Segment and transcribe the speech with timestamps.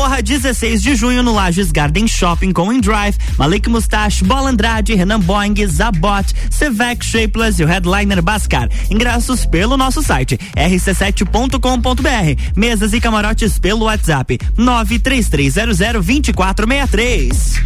[0.00, 5.20] Morra 16 de junho no Lages Garden Shopping com Drive, Malik Mustache, Bola Andrade, Renan
[5.20, 8.70] Boing, Zabot, Sevec Shapeless e o headliner Bascar.
[8.88, 12.42] Ingressos pelo nosso site rc7.com.br.
[12.56, 17.60] Mesas e camarotes pelo WhatsApp 93300 2463.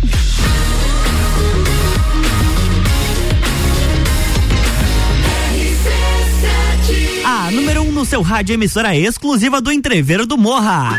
[7.24, 10.98] A número 1 um no seu rádio emissora exclusiva do Entreveiro do Morra.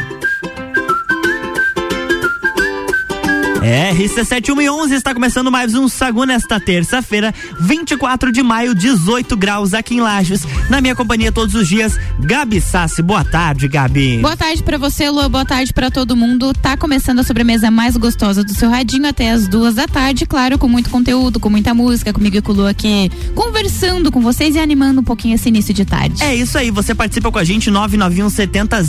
[3.66, 10.02] RC7111 está começando mais um Sagu nesta terça-feira, 24 de maio, 18 graus aqui em
[10.02, 10.46] Lages.
[10.70, 13.02] Na minha companhia todos os dias, Gabi Sassi.
[13.02, 14.20] Boa tarde, Gabi.
[14.20, 15.28] Boa tarde para você, Lu.
[15.30, 16.54] Boa tarde para todo mundo.
[16.54, 20.60] Tá começando a sobremesa mais gostosa do seu radinho até as duas da tarde, claro,
[20.60, 24.54] com muito conteúdo, com muita música, comigo e com o Lu aqui, conversando com vocês
[24.54, 26.22] e animando um pouquinho esse início de tarde.
[26.22, 28.84] É isso aí, você participa com a gente 991 70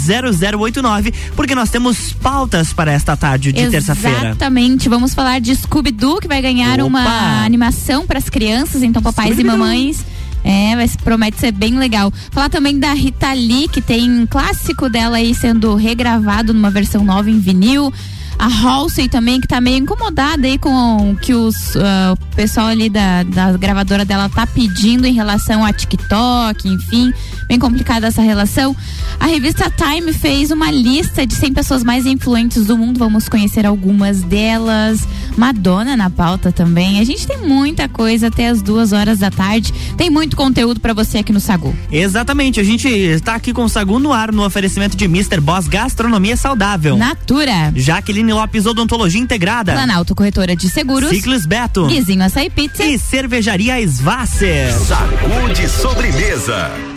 [0.58, 4.28] 0089, porque nós temos pautas para esta tarde de terça-feira.
[4.28, 6.86] Exatamente vamos falar de Scooby-Doo, que vai ganhar Opa.
[6.86, 10.04] uma animação para as crianças, então papais e mamães.
[10.42, 12.12] É, mas promete ser bem legal.
[12.30, 17.04] Falar também da Rita Lee, que tem um clássico dela aí sendo regravado numa versão
[17.04, 17.92] nova em vinil.
[18.38, 22.66] A Halsey também, que tá meio incomodada aí com o que os, uh, o pessoal
[22.66, 27.12] ali da, da gravadora dela tá pedindo em relação a TikTok, enfim,
[27.48, 28.76] bem complicada essa relação.
[29.18, 33.66] A revista Time fez uma lista de 100 pessoas mais influentes do mundo, vamos conhecer
[33.66, 35.06] algumas delas.
[35.36, 36.98] Madonna na pauta também.
[36.98, 39.72] A gente tem muita coisa até as duas horas da tarde.
[39.96, 41.76] Tem muito conteúdo para você aqui no Sagu.
[41.92, 45.40] Exatamente, a gente está aqui com o Sagu no ar no oferecimento de Mr.
[45.40, 46.96] Boss Gastronomia Saudável.
[46.96, 47.72] Natura.
[47.74, 49.72] Jaqueline Lopes Odontologia Integrada.
[49.72, 51.10] Planalto Corretora de Seguros.
[51.10, 51.86] Ciclis Beto.
[51.86, 52.84] Guizinho Açaí Pizza.
[52.84, 54.72] E Cervejaria Svasser.
[54.72, 56.95] Sacude sobremesa.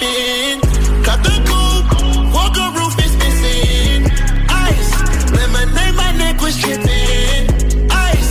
[0.00, 0.60] Got.
[1.04, 4.04] Cut the coupe, walker roof is missing.
[4.48, 4.90] Ice,
[5.36, 7.42] lemonade, my neck was tripping.
[7.90, 8.30] Ice,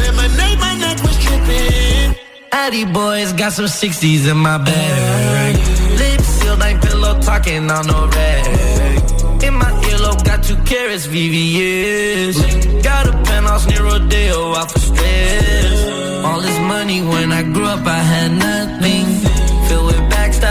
[0.00, 2.16] lemonade, my neck was tripping.
[2.52, 5.56] Addy boys got some 60s in my bag.
[5.98, 9.42] Lips sealed, ain't pillow talking on no rag.
[9.42, 12.82] In my earlobe, got two carrots, VVS.
[12.82, 16.24] Got a penthouse near Rodeo, out for stress.
[16.24, 19.39] All this money when I grew up, I had nothing.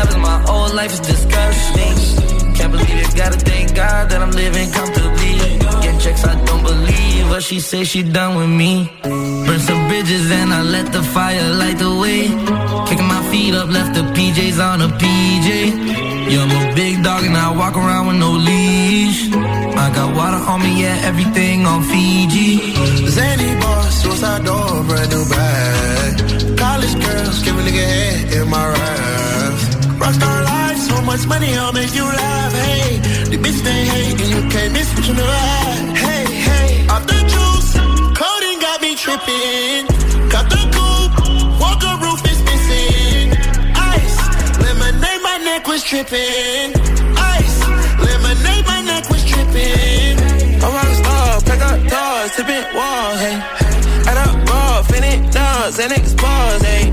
[0.08, 1.96] My whole life is disgusting.
[2.56, 5.36] Can't believe it, gotta thank God that I'm living comfortably.
[5.84, 8.90] Get checks, I don't believe what she say, she done with me.
[9.04, 12.22] Burn some bridges and I let the fire light the way.
[12.88, 15.50] Kicking my feet up, left the PJs on a PJ.
[16.31, 19.20] Yeah, I'm a big dog and I walk around with no leash.
[19.84, 22.76] I got water on me, yeah, everything on Fiji.
[23.08, 26.58] Zany boss, suicide door, brand new bag.
[26.58, 28.66] College girls, give a nigga head in my
[30.09, 32.53] Rockstar life, so much money, I'll make you laugh.
[32.53, 32.97] Hey,
[33.30, 35.97] the bitch they hate, and you can't miss what you never had.
[35.97, 37.72] Hey, hey, off the juice,
[38.18, 39.86] coding got me tripping.
[40.34, 43.38] Cut the coupe, walker roof is missing.
[43.78, 44.18] Ice,
[44.58, 46.74] lemonade, my neck was tripping.
[47.38, 47.59] Ice,
[48.02, 50.18] lemonade, my neck was tripping.
[50.64, 53.59] I'm rock star, pack up doors, tipping walls, hey.
[55.00, 56.92] Finish dogs, and expose, hey.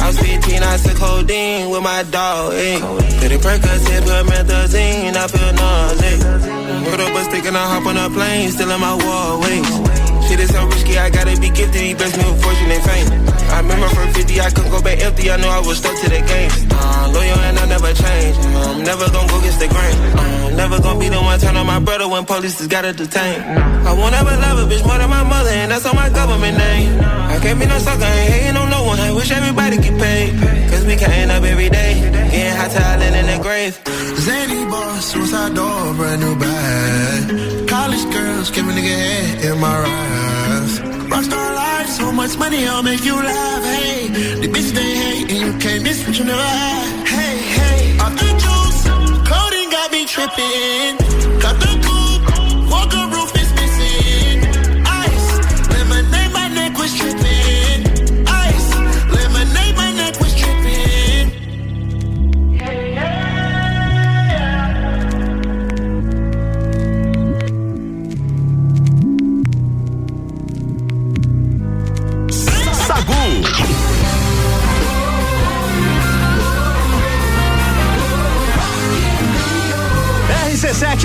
[0.00, 2.80] I was 15, I took codeine with my dog, hey.
[3.18, 6.88] Pretty Percocet, put methazine, I feel nauseous.
[6.88, 10.01] Put up a stick and I hop on a plane, still in my wall, wait.
[10.32, 11.76] Shit is so risky, I gotta be gifted.
[11.76, 13.08] He blessed me with fortune and fame.
[13.52, 15.30] I remember from 50, I couldn't go back empty.
[15.30, 16.48] I knew I was stuck to the game.
[16.72, 18.40] Uh, loyal and I never change.
[18.40, 19.92] I'm never gonna go against the grain.
[19.92, 22.94] Uh, I'm never gonna be the one turn on my brother when police just gotta
[22.94, 23.44] detain.
[23.84, 26.56] I won't ever love a bitch more than my mother, and that's on my government
[26.56, 26.98] name.
[27.04, 29.00] I can't be no sucker, ain't hating on no one.
[29.00, 30.32] I wish everybody get paid.
[30.72, 32.00] Cause we can end up every day.
[32.32, 33.76] Getting hot talent in the grave.
[34.16, 37.61] Zany boss, suicide door, brand new bag.
[37.82, 40.78] College girls, give a nigga head in my raps.
[41.10, 43.64] Rockstar life, so much money, I'll make you laugh.
[43.64, 44.06] Hey,
[44.40, 47.08] the bitch they hate, and you can't miss what you never had.
[47.08, 48.82] Hey, hey, off the juice,
[49.30, 50.94] coding got me tripping.
[51.42, 54.38] Cut the coupe, walker roof is missing.
[54.86, 55.28] Ice,
[55.74, 57.41] lemonade, my neck was tripping.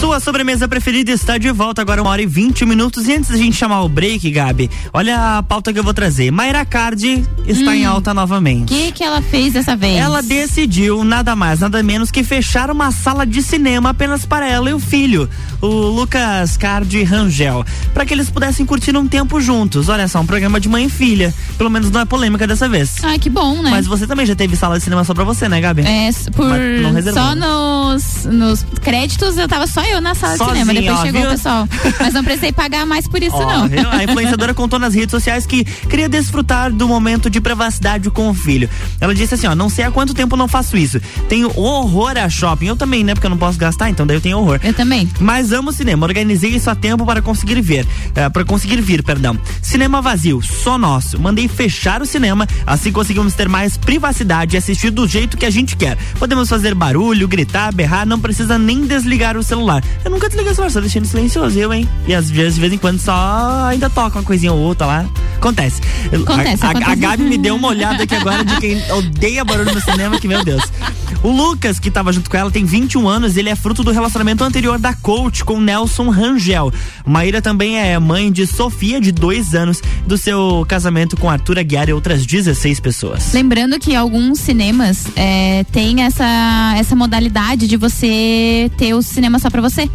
[0.00, 3.08] Sua sobremesa preferida está de volta agora, uma hora e vinte minutos.
[3.08, 6.30] E antes da gente chamar o break, Gabi, olha a pauta que eu vou trazer.
[6.30, 8.72] Mayra Cardi está hum, em alta novamente.
[8.72, 9.96] O que, que ela fez dessa vez?
[9.96, 14.70] Ela decidiu nada mais, nada menos que fechar uma sala de cinema apenas para ela
[14.70, 15.28] e o filho,
[15.60, 19.88] o Lucas Cardi Rangel, para que eles pudessem curtir um tempo juntos.
[19.88, 21.34] Olha só, um programa de mãe e filha.
[21.56, 22.96] Pelo menos não é polêmica dessa vez.
[23.02, 23.70] Ai, que bom, né?
[23.70, 25.82] Mas você também já teve sala de cinema só pra você, né, Gabi?
[25.82, 26.46] É, por
[27.12, 30.80] só nos, nos créditos eu tava só eu na sala Sozinho, de cinema.
[30.80, 31.30] Depois ó, chegou viu?
[31.30, 31.68] o pessoal.
[32.00, 33.68] Mas não precisei pagar mais por isso, ó, não.
[33.68, 33.88] Viu?
[33.90, 38.34] A influenciadora contou nas redes sociais que queria desfrutar do momento de privacidade com o
[38.34, 38.68] filho.
[39.00, 41.00] Ela disse assim: ó, não sei há quanto tempo não faço isso.
[41.28, 42.66] Tenho horror a shopping.
[42.66, 43.14] Eu também, né?
[43.14, 44.60] Porque eu não posso gastar, então daí eu tenho horror.
[44.62, 45.08] Eu também.
[45.20, 46.06] Mas amo cinema.
[46.06, 47.86] Organizei isso a tempo para conseguir ver.
[48.14, 49.38] É, para conseguir vir, perdão.
[49.62, 51.20] Cinema vazio, só nosso.
[51.20, 55.50] Mandei fechar o cinema, assim conseguimos ter mais privacidade e assistir do jeito que a
[55.50, 55.96] gente quer.
[56.18, 59.75] Podemos fazer barulho, gritar, berrar, não precisa nem desligar o celular.
[60.04, 61.88] Eu nunca desliguei o celular, só deixando silencioso, eu, hein?
[62.06, 65.06] E às vezes, de vez em quando, só ainda toca uma coisinha ou outra lá.
[65.36, 65.80] Acontece.
[66.06, 66.90] Acontece, a, acontece.
[66.90, 70.18] a, a Gabi me deu uma olhada aqui agora de quem odeia barulho no cinema,
[70.18, 70.62] que meu Deus.
[71.22, 73.36] O Lucas, que estava junto com ela, tem 21 anos.
[73.36, 76.72] Ele é fruto do relacionamento anterior da coach com Nelson Rangel.
[77.04, 81.88] Maíra também é mãe de Sofia, de dois anos, do seu casamento com Arthur Aguiar
[81.88, 83.32] e outras 16 pessoas.
[83.32, 89.50] Lembrando que alguns cinemas é, têm essa, essa modalidade de você ter o cinema só
[89.50, 89.88] para você.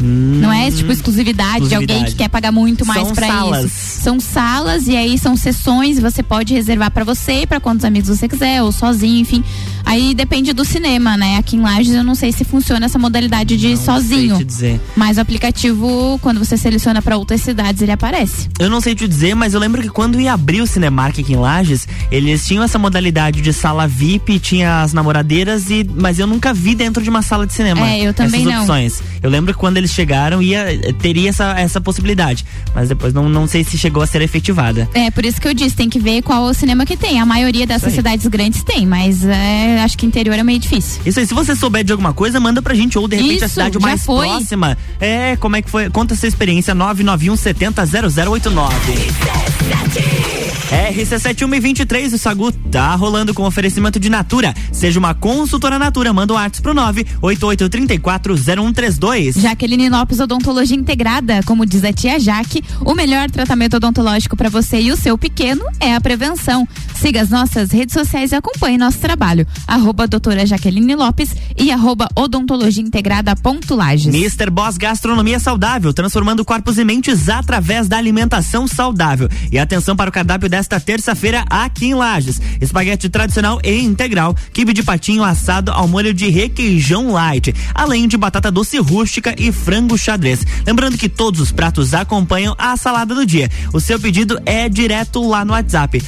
[0.00, 3.26] Hum, não é tipo exclusividade, exclusividade, de alguém que quer pagar muito mais para
[3.62, 4.02] isso.
[4.02, 8.08] São salas e aí são sessões, você pode reservar para você e para quantos amigos
[8.08, 9.42] você quiser, ou sozinho, enfim.
[9.84, 11.36] Aí depende do cinema, né?
[11.36, 14.36] Aqui em Lages eu não sei se funciona essa modalidade de não sozinho.
[14.36, 14.80] Sei te dizer.
[14.96, 18.48] Mas o aplicativo, quando você seleciona para outras cidades, ele aparece.
[18.58, 21.32] Eu não sei te dizer, mas eu lembro que quando ia abrir o Cinemark aqui
[21.32, 26.26] em Lages, eles tinham essa modalidade de sala VIP, tinha as namoradeiras, e, mas eu
[26.26, 27.88] nunca vi dentro de uma sala de cinema.
[27.88, 28.60] É, eu também essas não.
[28.62, 29.02] opções.
[29.22, 30.66] Eu lembro que quando eles chegaram, ia,
[30.98, 32.44] teria essa, essa possibilidade.
[32.74, 34.88] Mas depois não, não sei se chegou a ser efetivada.
[34.94, 37.20] É, por isso que eu disse, tem que ver qual o cinema que tem.
[37.20, 41.00] A maioria dessas cidades grandes tem, mas é, acho que interior é meio difícil.
[41.04, 43.44] Isso aí, se você souber de alguma coisa, manda pra gente, ou de repente Isso,
[43.44, 44.28] a cidade mais foi.
[44.28, 44.76] próxima.
[45.00, 45.90] É, como é que foi?
[45.90, 50.25] Conta essa experiência, 991 70 0089.
[50.70, 54.52] RC7123, o Sagu tá rolando com oferecimento de Natura.
[54.72, 59.40] Seja uma consultora Natura, manda um WhatsApp pro 988340132.
[59.40, 64.80] Jaqueline Lopes Odontologia Integrada, como diz a tia Jaque, o melhor tratamento odontológico para você
[64.80, 66.66] e o seu pequeno é a prevenção.
[67.00, 69.46] Siga as nossas redes sociais e acompanhe nosso trabalho.
[69.66, 74.14] Arroba doutora Jaqueline Lopes e arroba odontologia integrada ponto Lages.
[74.14, 74.50] Mr.
[74.50, 79.28] Boss Gastronomia Saudável, transformando corpos e mentes através da alimentação saudável.
[79.52, 82.40] E atenção para o cardápio desta terça-feira aqui em Lages.
[82.60, 88.16] Espaguete tradicional e integral, quibe de patinho assado ao molho de requeijão light, além de
[88.16, 90.44] batata doce rústica e frango xadrez.
[90.66, 93.50] Lembrando que todos os pratos acompanham a salada do dia.
[93.72, 96.02] O seu pedido é direto lá no WhatsApp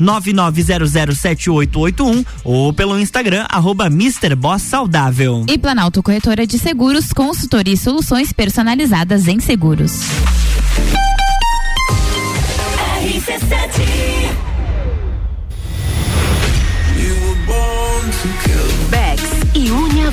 [0.00, 3.90] 990078881 ou pelo Instagram arroba
[4.36, 5.44] Boss Saudável.
[5.48, 10.00] E Planalto Corretora de Seguros, consultoria e soluções personalizadas em seguros.
[13.04, 14.13] RC7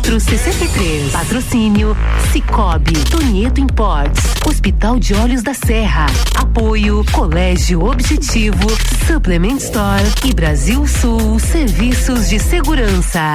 [0.00, 1.12] 2463.
[1.12, 1.96] Patrocínio
[2.32, 6.06] Cicobi, Tonieto Imports, Hospital de Olhos da Serra.
[6.34, 8.66] Apoio Colégio Objetivo,
[9.06, 13.34] Supplement Store e Brasil Sul Serviços de Segurança.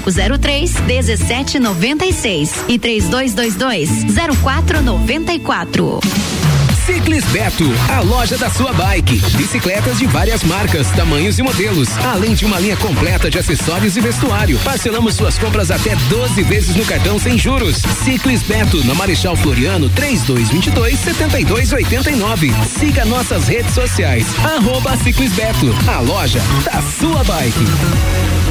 [0.01, 3.89] 98503 1796 e 3222
[4.37, 5.99] 0494.
[6.85, 9.21] Ciclis Beto, a loja da sua bike.
[9.37, 14.01] Bicicletas de várias marcas, tamanhos e modelos, além de uma linha completa de acessórios e
[14.01, 14.59] vestuário.
[14.59, 17.77] Parcelamos suas compras até 12 vezes no cartão sem juros.
[18.03, 22.51] Ciclis Beto, na Marechal Floriano, 3222 7289.
[22.65, 24.25] Siga nossas redes sociais.
[24.43, 28.50] Arroba Ciclis Beto, a loja da sua bike.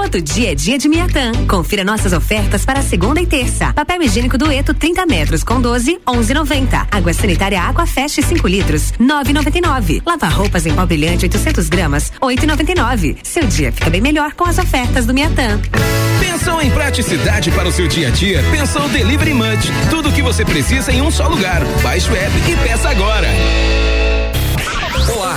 [0.00, 1.30] Todo dia é dia de Miatã.
[1.46, 3.70] Confira nossas ofertas para segunda e terça.
[3.74, 6.88] Papel higiênico dueto 30 metros com 12, 11,90.
[6.90, 10.02] Água sanitária Água Fest 5 litros, 9,99.
[10.04, 13.18] Lava roupas em pó brilhante 800 gramas, 8,99.
[13.22, 15.60] Seu dia fica bem melhor com as ofertas do Miatã.
[16.18, 18.42] Pensou em praticidade para o seu dia a dia?
[18.50, 19.70] Pensou Delivery Munch.
[19.90, 21.62] Tudo o que você precisa em um só lugar.
[21.82, 23.28] Baixe o app e peça agora.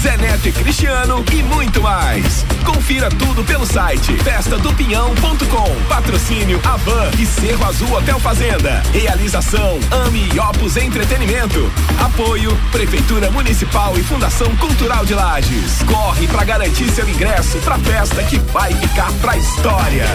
[0.00, 2.46] Zé Neto e Cristiano e muito mais.
[2.64, 5.88] Confira tudo pelo site festadopinhão.com.
[5.88, 8.80] Patrocínio Avan e Cerro Azul Hotel Fazenda.
[8.92, 11.68] Realização Ami e Opus Entretenimento.
[12.00, 15.82] Apoio Prefeitura Municipal e Fundação Cultural de Lages.
[15.82, 20.06] Corre para garantir seu ingresso pra festa que vai ficar pra história.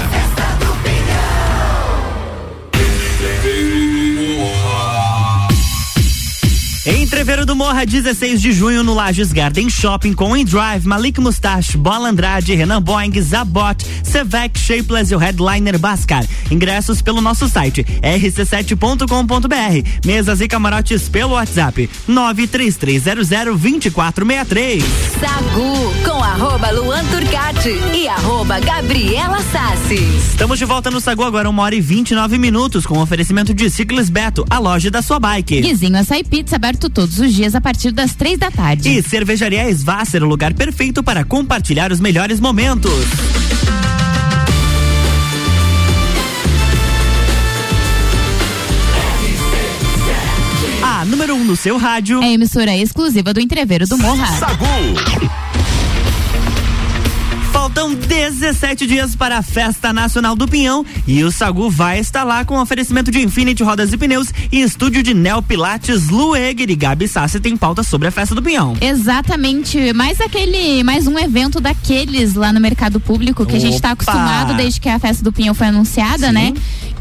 [6.85, 12.09] Entreveiro do Morra, 16 de junho no Lages Garden Shopping com Endrive, Malik Mustache, Bola
[12.09, 16.25] Andrade, Renan Boeing, Zabot, Sevec, Shapeless e o headliner Bascar.
[16.51, 19.89] Ingressos pelo nosso site rc7.com.br.
[20.05, 24.83] Mesas e camarotes pelo WhatsApp 933002463.
[25.21, 30.03] Sagu com arroba Luan Turcati e arroba Gabriela Sassi.
[30.31, 34.09] Estamos de volta no Sagu agora, uma hora e 29 minutos, com oferecimento de Ciclis
[34.09, 35.61] Beto, a loja da sua bike.
[35.61, 38.89] Guizinho Açaí Pizza aberto todos os dias a partir das três da tarde.
[38.89, 42.91] E Cervejaria Svasser, o lugar perfeito para compartilhar os melhores momentos.
[50.81, 52.21] A número 1 um no seu rádio.
[52.23, 54.27] É emissora exclusiva do Entreveiro do Morra.
[54.37, 55.42] Sagu.
[57.73, 62.45] Faltam 17 dias para a Festa Nacional do Pinhão e o Sagu vai estar lá
[62.45, 67.07] com oferecimento de Infinity Rodas e Pneus e estúdio de Neo Pilates Lueger e Gabi
[67.07, 68.77] Sassi tem pauta sobre a Festa do Pinhão.
[68.79, 73.57] Exatamente, mais aquele, mais um evento daqueles lá no mercado público que Opa.
[73.57, 76.33] a gente está acostumado desde que a Festa do Pinhão foi anunciada, Sim.
[76.33, 76.53] né?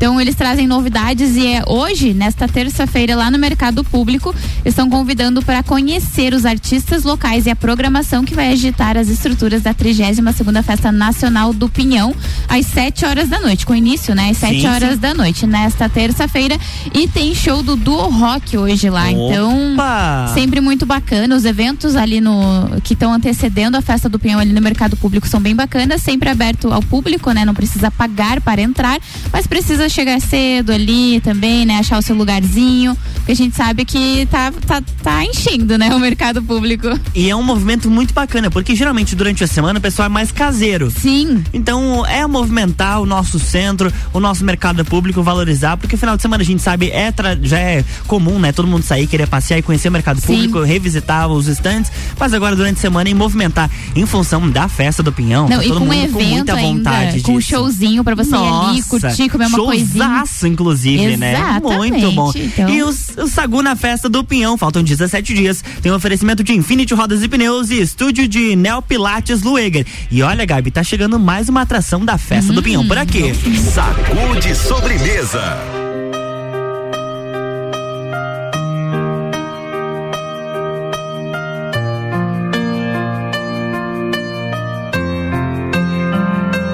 [0.02, 5.40] Então eles trazem novidades e é hoje, nesta terça-feira, lá no Mercado Público, estão convidando
[5.42, 10.18] para conhecer os artistas locais e a programação que vai agitar as estruturas da 32
[10.62, 12.14] Festa Nacional do Pinhão,
[12.48, 14.30] às 7 horas da noite, com início, né?
[14.30, 14.96] Às 7 Sim, horas sim.
[14.96, 16.58] da noite, nesta terça-feira.
[16.94, 19.10] E tem show do Duo Rock hoje lá.
[19.10, 20.30] Então, Opa!
[20.34, 21.34] sempre muito bacana.
[21.34, 25.26] Os eventos ali no que estão antecedendo a festa do Pinhão ali no mercado público
[25.28, 27.44] são bem bacanas, sempre aberto ao público, né?
[27.44, 28.98] Não precisa pagar para entrar,
[29.32, 31.78] mas precisa chegar cedo ali também, né?
[31.78, 35.94] Achar o seu lugarzinho, porque a gente sabe que tá, tá, tá enchendo, né?
[35.94, 36.88] O mercado público.
[37.14, 40.30] E é um movimento muito bacana, porque geralmente durante a semana o pessoal é mais
[40.52, 40.90] caseiro.
[40.90, 41.42] Sim.
[41.52, 46.42] Então é movimentar o nosso centro, o nosso mercado público, valorizar, porque final de semana
[46.42, 47.12] a gente sabe, é
[47.42, 48.52] já é comum, né?
[48.52, 50.26] Todo mundo sair, querer passear e conhecer o mercado Sim.
[50.26, 55.02] público, revisitar os estandes, mas agora durante a semana em movimentar em função da festa
[55.02, 55.48] do Pinhão.
[55.48, 58.04] Não, tá e todo com um mundo com evento muita vontade ainda, com um showzinho
[58.04, 60.04] pra você ir ali, Nossa, curtir, comer uma coisinha.
[60.04, 61.32] showzaço, inclusive, né?
[61.32, 62.32] Exatamente, Muito bom.
[62.34, 62.68] então.
[62.68, 65.64] E os, o Sagu na festa do Pinhão, faltam 17 dias.
[65.80, 69.86] Tem um oferecimento de Infinity Rodas e Pneus e estúdio de Neo Pilates Lueger.
[70.10, 73.32] E olha, Gabi, tá chegando mais uma atração da festa do Pinhão por aqui.
[73.34, 75.56] Sacude sobremesa.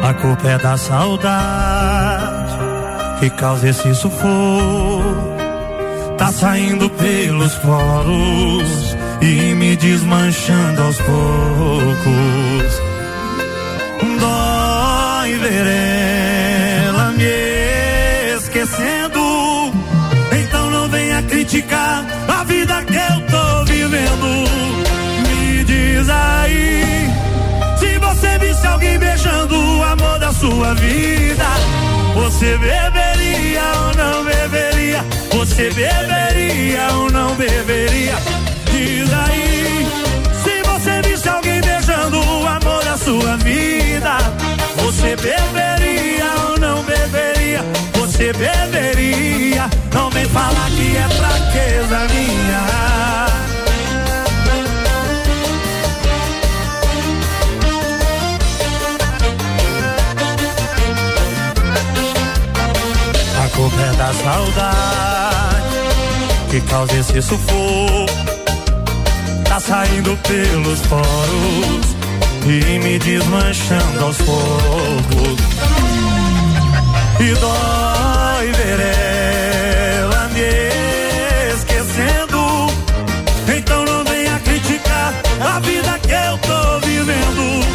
[0.03, 2.59] A culpa é da saudade
[3.21, 5.37] que causa esse sufoco.
[6.17, 12.88] Tá saindo pelos poros e me desmanchando aos poucos.
[15.41, 15.67] Ver
[16.89, 19.73] ela me esquecendo.
[20.33, 24.49] Então não venha criticar a vida que eu tô vivendo.
[25.29, 27.09] Me diz aí.
[27.79, 31.47] Se você visse alguém beijando o amor da sua vida,
[32.15, 35.05] você beberia ou não beberia?
[35.31, 38.15] Você beberia ou não beberia?
[38.73, 39.87] Diz aí.
[40.43, 44.19] Se você visse alguém beijando o amor da sua vida,
[44.89, 47.63] você beberia ou não beberia?
[47.93, 49.69] Você beberia?
[49.93, 52.67] Não vem falar que é fraqueza minha.
[63.45, 65.69] A culpa é da saudade
[66.51, 68.07] que causa esse sufoco.
[69.47, 71.99] Tá saindo pelos poros
[72.51, 75.39] e me desmanchando aos poucos.
[77.21, 78.81] E dói ver
[80.01, 82.73] ela me esquecendo.
[83.55, 87.67] Então não venha criticar a vida que eu tô vivendo.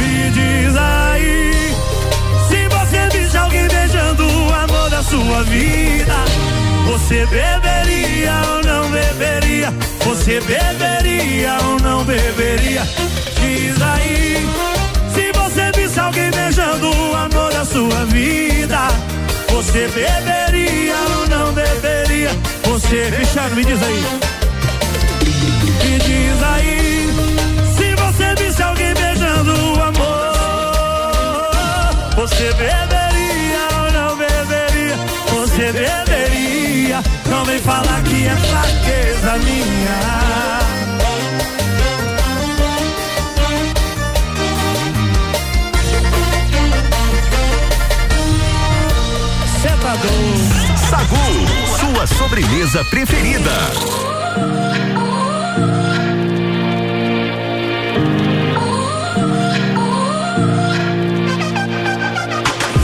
[0.00, 1.76] Me diz aí.
[2.48, 6.31] Se você visse alguém beijando o amor da sua vida,
[6.92, 9.72] você beberia ou não beberia?
[10.04, 12.82] Você beberia ou não beberia?
[13.40, 14.46] Diz aí.
[15.14, 18.78] Se você visse alguém beijando o amor da sua vida,
[19.48, 22.28] você beberia ou não beberia?
[22.64, 24.04] Você, Cristiano, me diz aí.
[25.82, 27.08] Me diz aí.
[27.74, 30.34] Se você visse alguém beijando o amor,
[32.16, 33.11] você beberia?
[35.62, 37.00] Você beberia?
[37.30, 40.00] Não vem falar que é fraqueza minha.
[49.62, 50.10] Sentador.
[50.90, 51.16] Sagu,
[51.78, 53.52] sua sobremesa preferida.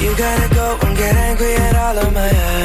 [0.01, 2.38] You gotta go and get angry at all of my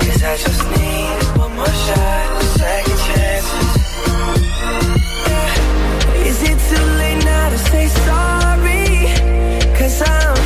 [0.00, 3.70] Cause I just need one more shot, second chances.
[5.28, 6.28] Yeah.
[6.28, 8.86] Is it too late now to say sorry?
[9.78, 10.41] Cause I'm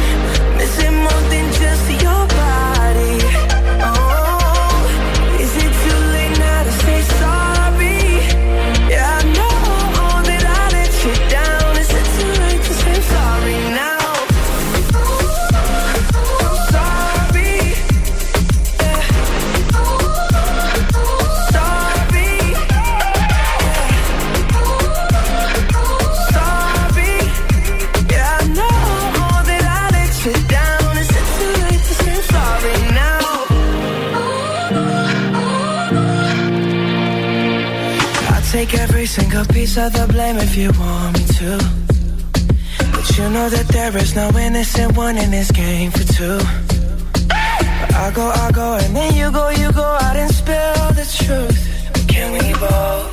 [39.37, 41.59] single piece of the blame if you want me to.
[42.93, 46.39] But you know that there is no innocent one in this game for two.
[47.31, 52.09] I go, I go, and then you go, you go out and spill the truth.
[52.09, 53.06] Can we both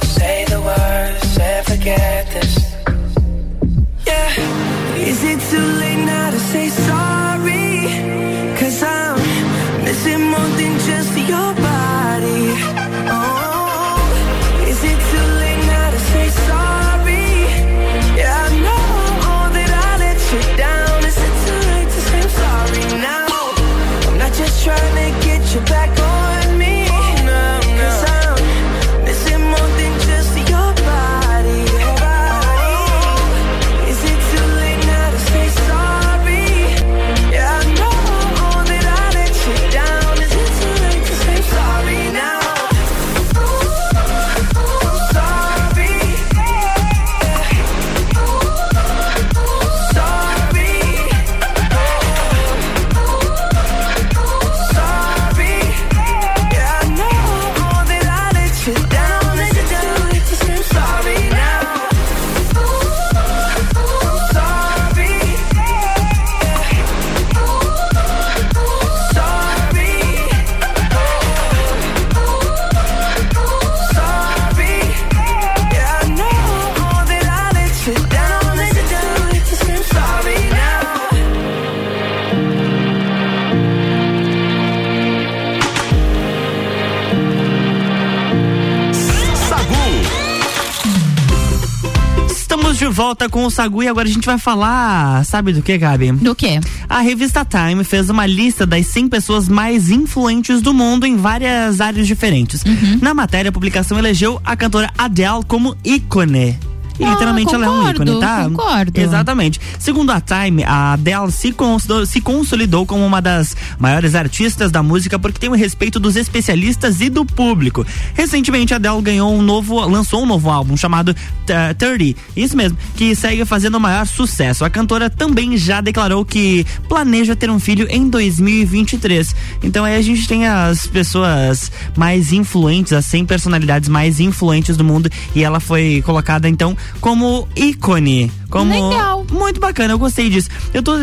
[92.73, 95.77] Estamos de volta com o Sagu e agora a gente vai falar, sabe do que,
[95.77, 96.11] Gabi?
[96.11, 96.59] Do que?
[96.89, 101.79] A revista Time fez uma lista das 100 pessoas mais influentes do mundo em várias
[101.79, 102.63] áreas diferentes.
[102.63, 102.97] Uhum.
[102.99, 106.57] Na matéria, a publicação elegeu a cantora Adele como ícone.
[106.99, 108.43] E Ah, literalmente ela é um concordo, ícone, tá?
[108.43, 109.01] concordo.
[109.01, 109.59] Exatamente.
[109.79, 114.83] Segundo a Time, a Adele se consolidou, se consolidou como uma das maiores artistas da
[114.83, 117.85] música porque tem o respeito dos especialistas e do público.
[118.13, 122.77] Recentemente, a Adele ganhou um novo, lançou um novo álbum chamado uh, 30, isso mesmo,
[122.95, 124.63] que segue fazendo o maior sucesso.
[124.63, 129.35] A cantora também já declarou que planeja ter um filho em 2023.
[129.63, 134.83] Então aí a gente tem as pessoas mais influentes, as 100 personalidades mais influentes do
[134.83, 138.31] mundo e ela foi colocada então como ícone.
[138.49, 139.25] Como Legal.
[139.31, 140.49] Muito bacana, eu gostei disso.
[140.73, 140.93] Eu tô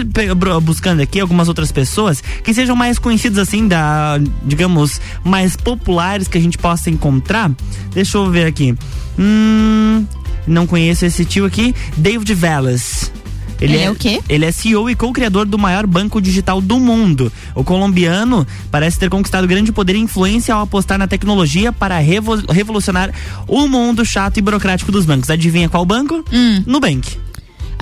[0.63, 6.39] buscando aqui algumas outras pessoas que sejam mais conhecidas assim, da, digamos, mais populares que
[6.39, 7.51] a gente possa encontrar.
[7.93, 8.77] Deixa eu ver aqui.
[9.19, 10.07] Hum,
[10.47, 11.75] não conheço esse tio aqui.
[11.97, 13.13] David Velas.
[13.61, 14.21] Ele é o quê?
[14.29, 17.31] Ele é CEO e co-criador do maior banco digital do mundo.
[17.55, 22.43] O colombiano parece ter conquistado grande poder e influência ao apostar na tecnologia para revo-
[22.51, 23.11] revolucionar
[23.47, 25.29] o mundo chato e burocrático dos bancos.
[25.31, 26.25] Adivinha qual banco?
[26.33, 26.63] Hum.
[26.67, 27.19] Nubank.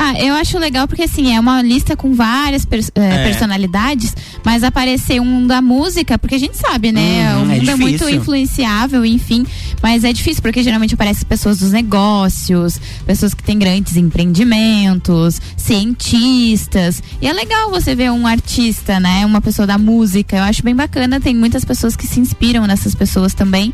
[0.01, 3.25] Ah, eu acho legal porque assim, é uma lista com várias pers- eh, É.
[3.25, 4.15] personalidades,
[4.45, 7.35] mas aparecer um da música, porque a gente sabe, né?
[7.35, 8.11] Uhum, o é mundo é, muito difícil.
[8.21, 9.45] influenciável, enfim,
[9.89, 17.03] mas é difícil porque geralmente aparecem pessoas dos negócios, pessoas que têm grandes empreendimentos, cientistas.
[17.23, 19.25] E é legal você ver um artista, né?
[19.25, 20.37] Uma pessoa da música.
[20.37, 23.73] Eu acho bem bacana, tem muitas pessoas que se inspiram nessas pessoas também.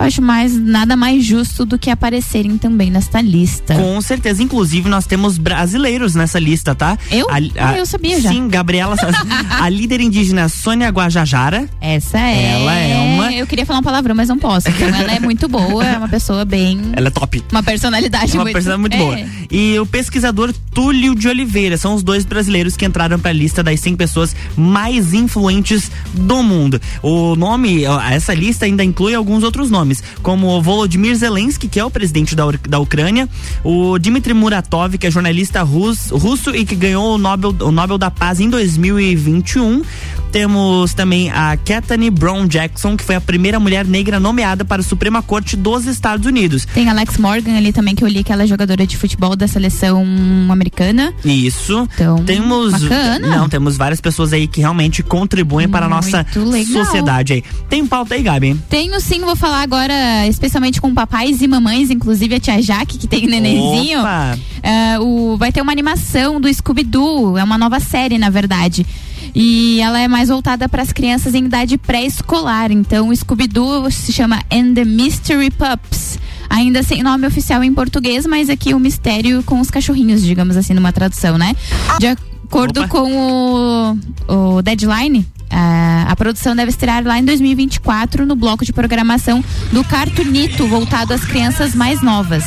[0.00, 3.74] Eu acho mais nada mais justo do que aparecerem também nesta lista.
[3.74, 4.42] Com certeza.
[4.42, 6.96] Inclusive, nós temos brasileiros nessa lista, tá?
[7.10, 7.28] Eu?
[7.30, 8.30] A- Ah, a- eu sabia já.
[8.30, 8.96] Sim, Gabriela.
[9.60, 11.68] a líder indígena Sônia Guajajara.
[11.80, 12.52] Essa é.
[12.52, 14.68] Ela é uma- Eu queria falar um palavrão, mas não posso.
[14.68, 16.80] Então ela é muito boa, é uma pessoa bem.
[16.94, 17.42] Ela é top.
[17.52, 18.98] Uma personalidade uma muito, pessoa muito é.
[18.98, 19.18] boa.
[19.50, 23.62] E o pesquisador Túlio de Oliveira são os dois brasileiros que entraram para a lista
[23.62, 26.80] das 100 pessoas mais influentes do mundo.
[27.02, 29.89] O nome, essa lista ainda inclui alguns outros nomes,
[30.22, 33.28] como o Volodymyr Zelensky, que é o presidente da, da Ucrânia,
[33.64, 37.98] o Dmitry Muratov, que é jornalista rus- russo e que ganhou o Nobel, o Nobel
[37.98, 39.82] da Paz em 2021.
[40.30, 44.84] Temos também a Kathleen Brown Jackson, que foi a primeira mulher negra nomeada para a
[44.84, 46.66] Suprema Corte dos Estados Unidos.
[46.72, 49.48] Tem Alex Morgan ali também, que eu li que ela é jogadora de futebol da
[49.48, 50.04] seleção
[50.50, 51.12] americana.
[51.24, 51.88] Isso.
[51.94, 53.36] Então, temos bacana.
[53.36, 56.84] não temos várias pessoas aí que realmente contribuem para a nossa legal.
[56.84, 57.44] sociedade aí.
[57.68, 58.56] Tem pauta aí, Gabi?
[58.68, 63.06] Tenho sim, vou falar agora, especialmente com papais e mamães, inclusive a tia Jaque, que
[63.06, 64.00] tem nenenzinho.
[64.00, 64.38] Opa!
[64.62, 68.86] É, o, vai ter uma animação do Scooby-Doo, é uma nova série, na verdade.
[69.34, 72.70] E ela é mais voltada para as crianças em idade pré-escolar.
[72.70, 76.18] Então, o Scooby-Doo se chama And the Mystery Pups.
[76.48, 80.74] Ainda sem nome oficial em português, mas aqui o mistério com os cachorrinhos, digamos assim,
[80.74, 81.54] numa tradução, né?
[82.00, 82.88] De acordo Opa.
[82.88, 83.96] com
[84.28, 89.44] o, o Deadline, A, a produção deve estrear lá em 2024 no bloco de programação
[89.70, 92.44] do Cartunito, voltado às crianças mais novas.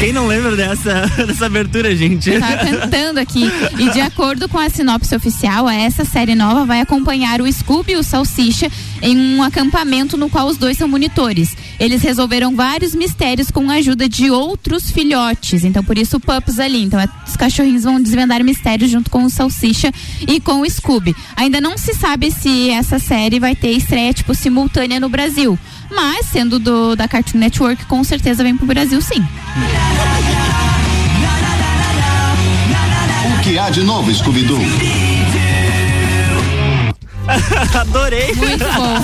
[0.00, 2.30] Quem não lembra dessa, dessa abertura, gente?
[2.40, 3.44] Tava cantando aqui.
[3.78, 7.96] E de acordo com a sinopse oficial, essa série nova vai acompanhar o Scooby e
[7.96, 11.54] o Salsicha em um acampamento no qual os dois são monitores.
[11.78, 15.64] Eles resolveram vários mistérios com a ajuda de outros filhotes.
[15.64, 16.82] Então, por isso, pups ali.
[16.82, 19.92] Então, é, os cachorrinhos vão desvendar mistérios junto com o Salsicha
[20.26, 21.14] e com o Scooby.
[21.36, 25.58] Ainda não se sabe se essa série vai ter estreia, tipo, simultânea no Brasil.
[25.90, 29.24] Mas, sendo do, da Cartoon Network, com certeza vem pro Brasil, sim.
[33.38, 34.60] O que há de novo, Scooby-Doo?
[37.80, 38.34] Adorei.
[38.34, 38.96] Muito bom.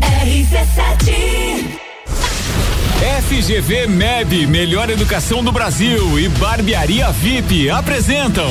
[0.00, 1.52] RC7
[3.28, 8.48] FGV MEB, melhor educação do Brasil e Barbearia VIP apresentam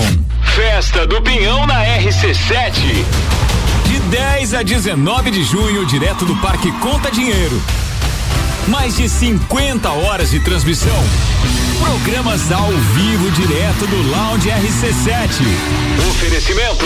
[0.54, 3.51] Festa do Pinhão na RC7.
[4.12, 7.64] De 10 a 19 de junho, direto do Parque Conta Dinheiro.
[8.68, 11.02] Mais de 50 horas de transmissão.
[11.80, 15.46] Programas ao vivo direto do Lounge RC7.
[16.10, 16.86] Oferecimento.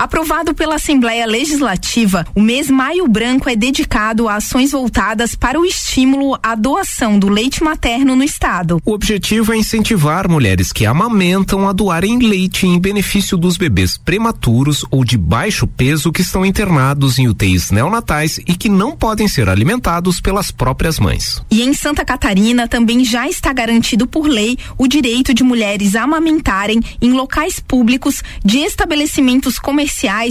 [0.00, 5.64] Aprovado pela Assembleia Legislativa, o mês Maio Branco é dedicado a ações voltadas para o
[5.66, 8.80] estímulo à doação do leite materno no estado.
[8.82, 14.86] O objetivo é incentivar mulheres que amamentam a doarem leite em benefício dos bebês prematuros
[14.90, 19.50] ou de baixo peso que estão internados em UTIs neonatais e que não podem ser
[19.50, 21.42] alimentados pelas próprias mães.
[21.50, 26.80] E em Santa Catarina também já está garantido por lei o direito de mulheres amamentarem
[27.02, 29.89] em locais públicos de estabelecimentos comerciais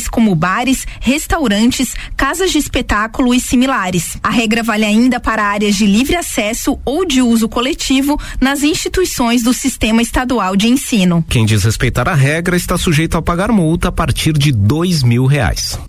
[0.09, 4.17] como bares, restaurantes, casas de espetáculo e similares.
[4.23, 9.43] A regra vale ainda para áreas de livre acesso ou de uso coletivo nas instituições
[9.43, 11.23] do sistema estadual de ensino.
[11.29, 15.79] Quem desrespeitar a regra está sujeito a pagar multa a partir de dois mil reais.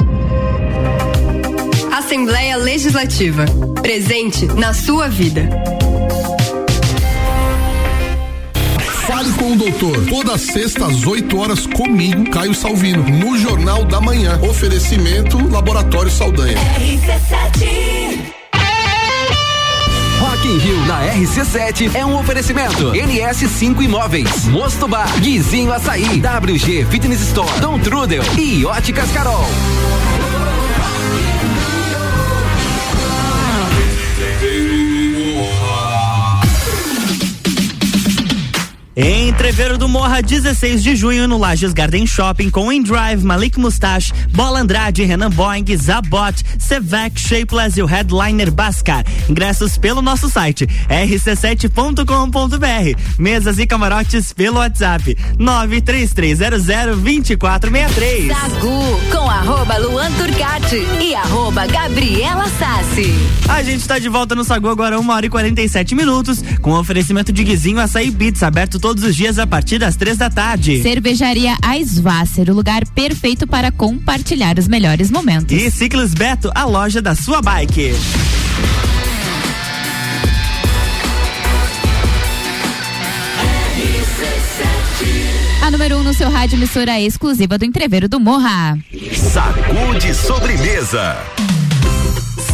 [1.93, 3.45] Assembleia Legislativa.
[3.83, 5.49] Presente na sua vida.
[9.21, 10.07] Fale com o doutor.
[10.07, 14.41] Toda sexta às 8 horas comigo, Caio Salvino, no Jornal da Manhã.
[14.41, 16.57] Oferecimento Laboratório Saldanha.
[20.21, 22.93] Rock in Rio na RC7 é um oferecimento.
[22.93, 29.45] NS5 Imóveis, Mosto Bar, Guizinho Açaí, WG Fitness Store, Dom Trudel e Óticas Carol.
[39.03, 44.61] Entreveiro do Morra, 16 de junho, no Lages Garden Shopping, com Endrive, Malik Mustache, Bola
[44.61, 49.03] Andrade, Renan Boing, Zabot, Sevec, Shapeless e o headliner Bascar.
[49.27, 53.01] Ingressos pelo nosso site, rc7.com.br.
[53.19, 58.29] Mesas e camarotes pelo WhatsApp, 933002463.
[58.29, 63.15] Sagu, com arroba Luan Turcati e arroba Gabriela Sassi.
[63.49, 67.33] A gente está de volta no Sagu agora, uma hora e 47 minutos, com oferecimento
[67.33, 70.82] de Guizinho Açaí Beats, aberto todos os dias a partir das três da tarde.
[70.82, 75.57] Cervejaria Aisvasser, o lugar perfeito para compartilhar os melhores momentos.
[75.57, 77.93] E Ciclos Beto, a loja da sua bike.
[85.62, 88.76] A número 1 um no seu rádio emissora exclusiva do Entreveiro do Morra.
[89.14, 91.16] Sacude sobremesa.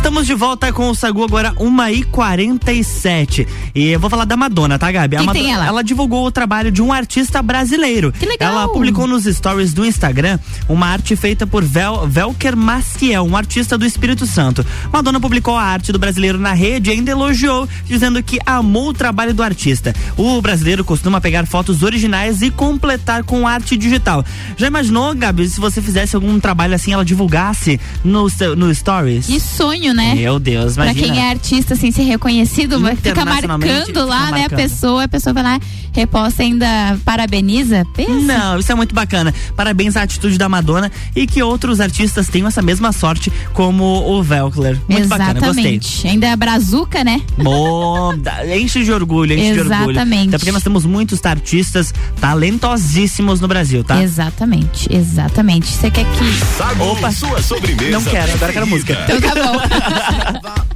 [0.06, 3.44] Estamos de volta com o Sagu agora 1 e 47
[3.74, 5.16] E eu vou falar da Madonna, tá, Gabi?
[5.16, 5.66] A tem ela?
[5.66, 8.12] ela divulgou o trabalho de um artista brasileiro.
[8.12, 8.52] Que legal.
[8.52, 10.38] Ela publicou nos stories do Instagram
[10.68, 14.64] uma arte feita por Vel, Velker Maciel, um artista do Espírito Santo.
[14.92, 18.94] Madonna publicou a arte do brasileiro na rede e ainda elogiou, dizendo que amou o
[18.94, 19.92] trabalho do artista.
[20.16, 24.24] O brasileiro costuma pegar fotos originais e completar com arte digital.
[24.56, 29.26] Já imaginou, Gabi, se você fizesse algum trabalho assim, ela divulgasse no, no stories?
[29.26, 30.14] Que sonho, né?
[30.14, 31.06] Meu Deus, Pra imagina.
[31.14, 34.38] quem é artista, assim, ser reconhecido, vai fica marcando lá, fica né?
[34.38, 34.56] A marcando.
[34.56, 35.60] pessoa, a pessoa vai lá,
[35.92, 36.66] reposta ainda,
[37.04, 37.84] parabeniza.
[37.96, 38.12] Pensa.
[38.12, 39.32] Não, isso é muito bacana.
[39.56, 44.22] Parabéns à atitude da Madonna e que outros artistas tenham essa mesma sorte como o
[44.22, 44.78] Velkler.
[44.88, 45.48] Muito bacana, gostei.
[45.48, 46.06] Exatamente.
[46.08, 47.22] Ainda é brazuca, né?
[47.38, 48.12] Bom,
[48.54, 49.90] enche de orgulho, enche de orgulho.
[49.92, 50.28] Exatamente.
[50.28, 54.02] Até porque nós temos muitos artistas talentosíssimos no Brasil, tá?
[54.02, 55.66] Exatamente, exatamente.
[55.68, 56.56] Você quer que.
[56.58, 57.10] Sagu, Opa.
[57.10, 57.90] sua sobremesa.
[57.90, 58.92] Não quero, agora quero música.
[59.04, 59.56] Então tá bom.
[59.80, 60.75] 哈哈哈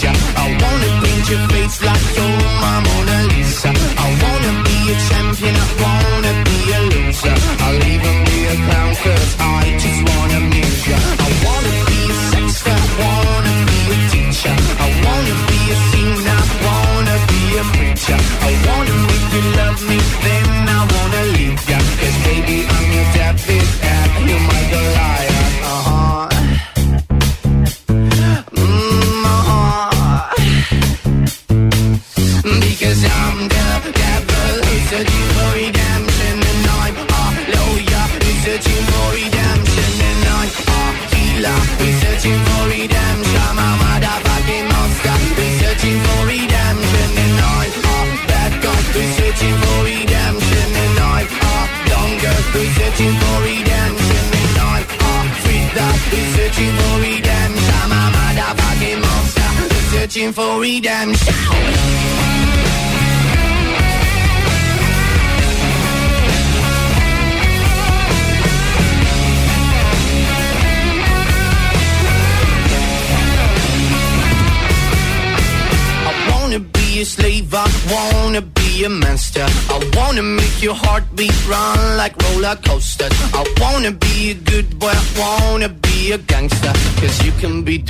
[0.00, 2.37] I wanna paint your face like you're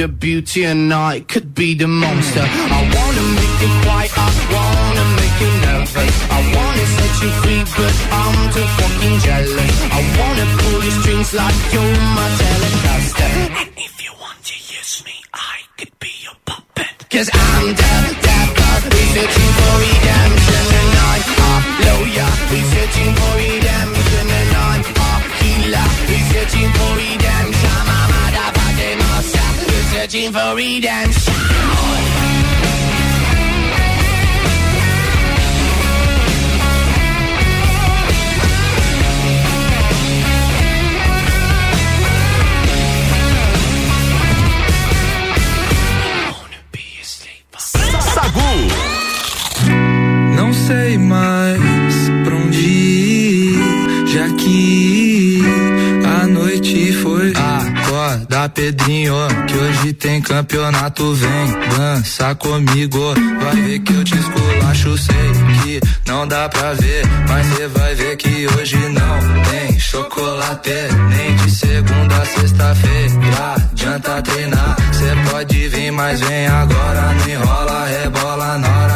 [0.09, 2.45] the beauty and I could be the monster.
[2.45, 6.15] I wanna make you quiet, I wanna make you nervous.
[6.39, 9.75] I wanna set you free, but I'm too fucking jealous.
[9.99, 13.31] I wanna pull your strings like you're my telecaster.
[13.61, 16.95] And if you want to use me, I could be your puppet.
[17.13, 17.93] Cause I'm the
[18.29, 20.65] devil, who's searching for redemption.
[20.81, 21.55] And I'm a
[21.85, 24.25] lawyer, who's searching for redemption.
[24.41, 27.18] And I'm a healer, who's searching for redemption.
[30.19, 31.35] Searching for redemption.
[48.15, 48.41] Sagu.
[50.35, 51.93] Não sei mais
[52.25, 53.59] pra onde ir,
[54.07, 55.41] já que
[56.05, 57.33] a noite foi.
[58.09, 59.15] Acorda, Pedrinho,
[59.47, 61.13] que hoje tem campeonato.
[61.13, 64.97] Vem dança comigo, vai ver que eu te esculacho.
[64.97, 65.15] Sei
[65.63, 70.71] que não dá pra ver, mas cê vai ver que hoje não tem chocolate.
[71.11, 74.77] Nem de segunda a sexta-feira, adianta treinar.
[74.93, 77.13] Cê pode vir, mas vem agora.
[77.13, 78.88] Não enrola, rebola na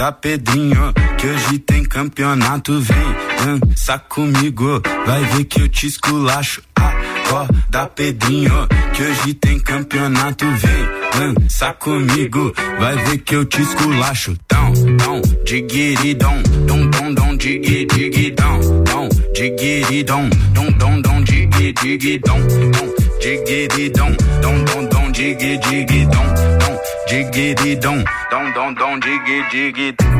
[0.00, 2.80] Acorda, Pedrinho, que hoje tem campeonato.
[2.80, 6.62] Vem dança comigo, vai ver que eu te esculacho.
[6.80, 10.46] Acorda, Pedrinho, que hoje tem campeonato.
[10.46, 11.00] Vem
[11.34, 14.36] dança comigo, vai ver que eu te esculacho.
[14.48, 22.38] Dão, dão, diguiridão, dom, dom, dom, digui, digidão, dom, diguiridão, dom, dom, dom, digui, digidão,
[22.38, 26.24] dom, diguiridão, dom, dom, dom, digui, digidão,
[26.58, 30.10] dom, diguiridão, dom, dom, dom, digui, digidão.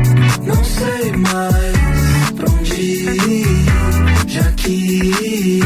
[0.45, 3.70] Não sei mais pra onde ir,
[4.31, 5.59] já que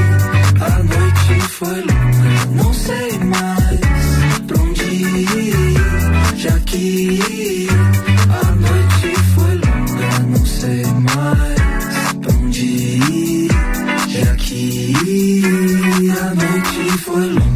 [0.60, 2.64] a noite foi longa.
[2.64, 3.80] Não sei mais
[4.48, 7.68] pra onde ir, já que
[8.30, 10.20] a noite foi longa.
[10.30, 13.52] Não sei mais pra onde ir,
[14.08, 14.94] já que
[16.20, 17.55] a noite foi longa.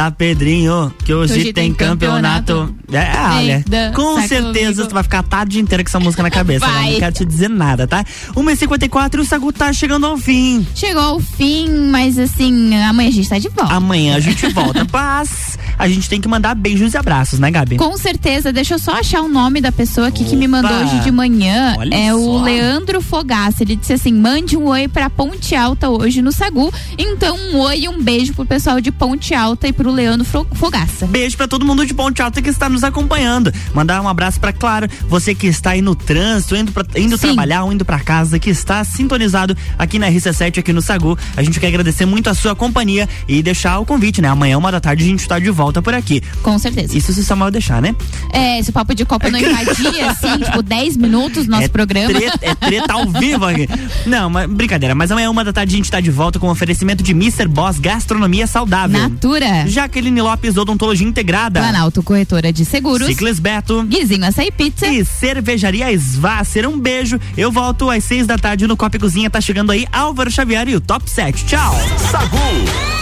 [0.00, 2.74] Acorda, Pedrinho, que hoje, Hoje tem tem campeonato.
[2.90, 4.86] É, olha, com certeza comigo.
[4.88, 6.66] tu vai ficar a tarde inteira com essa música na cabeça.
[6.66, 6.72] né?
[6.72, 6.92] Vai.
[6.92, 8.04] Não quero te dizer nada, tá?
[8.34, 10.66] 1h54 e o Sagu tá chegando ao fim.
[10.74, 13.74] Chegou ao fim, mas assim, amanhã a gente tá de volta.
[13.74, 14.86] Amanhã a gente volta.
[14.92, 15.49] Mas
[15.80, 17.76] a gente tem que mandar beijos e abraços, né, Gabi?
[17.76, 20.84] Com certeza, deixa eu só achar o nome da pessoa aqui que me mandou Opa!
[20.84, 21.74] hoje de manhã.
[21.78, 22.42] Olha é o só.
[22.42, 23.62] Leandro Fogaça.
[23.62, 26.70] Ele disse assim: mande um oi pra Ponte Alta hoje no Sagu.
[26.98, 31.06] Então, um oi e um beijo pro pessoal de Ponte Alta e pro Leandro Fogaça.
[31.06, 33.50] Beijo pra todo mundo de Ponte Alta que está nos acompanhando.
[33.72, 37.64] Mandar um abraço pra Claro, você que está aí no trânsito, indo, pra, indo trabalhar
[37.64, 41.16] ou indo pra casa, que está sintonizado aqui na RC7, aqui no Sagu.
[41.34, 44.28] A gente quer agradecer muito a sua companhia e deixar o convite, né?
[44.28, 46.20] Amanhã, uma da tarde, a gente está de volta volta por aqui.
[46.42, 46.96] Com certeza.
[46.96, 47.94] Isso se o Samuel deixar, né?
[48.32, 51.68] É, se o papo de Copa não invadir, assim, tipo, 10 minutos no nosso é
[51.68, 52.12] programa.
[52.12, 53.68] Treta, é treta ao vivo aqui.
[54.04, 54.94] Não, mas brincadeira.
[54.94, 57.46] Mas amanhã, uma da tarde, a gente tá de volta com o oferecimento de Mr.
[57.46, 59.00] Boss Gastronomia Saudável.
[59.00, 59.66] Natura.
[59.66, 61.60] Jaqueline Lopes, Odontologia Integrada.
[61.60, 63.06] Planalto Corretora de Seguros.
[63.06, 63.84] Ciclis Beto.
[63.84, 64.86] Guizinho Açaí Pizza.
[64.88, 66.68] E Cervejaria Svasser.
[66.68, 67.18] Um beijo.
[67.36, 69.30] Eu volto às seis da tarde no Copa e Cozinha.
[69.30, 71.44] Tá chegando aí Álvaro Xavier e o Top 7.
[71.44, 71.74] Tchau.
[72.10, 72.99] Sagu.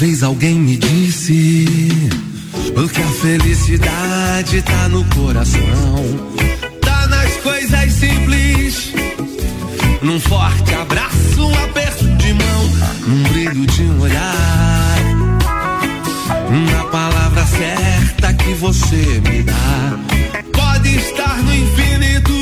[0.00, 1.76] Vez alguém me disse
[2.94, 5.60] que a felicidade tá no coração,
[6.80, 8.94] tá nas coisas simples,
[10.00, 12.70] num forte abraço, um aperto de mão,
[13.08, 14.96] num brilho de um olhar,
[16.72, 19.98] na palavra certa que você me dá.
[20.50, 22.32] Pode estar no infinito,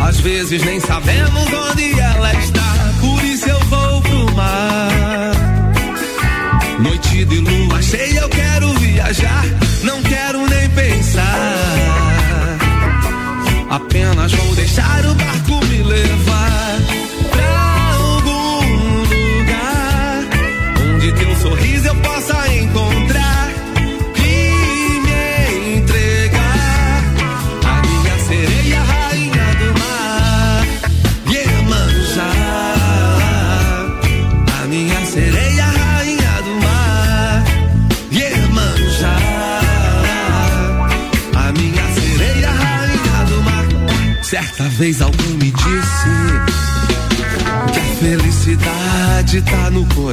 [0.00, 4.91] às vezes nem sabemos onde ela está, por isso eu vou pro mar.
[7.24, 9.44] De lua cheia, eu quero viajar,
[9.84, 12.58] não quero nem pensar.
[13.70, 16.51] Apenas vou deixar o barco me levar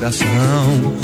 [0.10, 0.99] coração,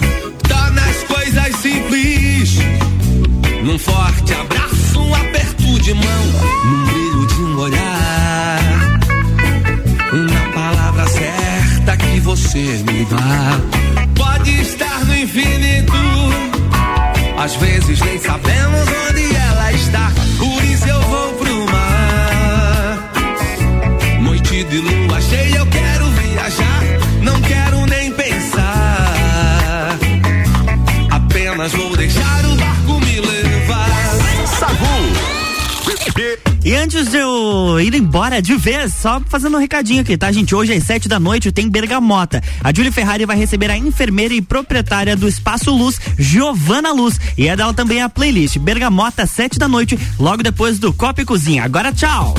[38.35, 40.55] ir embora de vez, só fazendo um recadinho aqui, tá, gente?
[40.55, 42.41] Hoje às sete da noite tem Bergamota.
[42.63, 47.19] A Júlia Ferrari vai receber a enfermeira e proprietária do Espaço Luz, Giovana Luz.
[47.37, 51.25] E é dela também a playlist Bergamota, sete da noite, logo depois do Copa e
[51.25, 51.63] Cozinha.
[51.63, 52.33] Agora, tchau!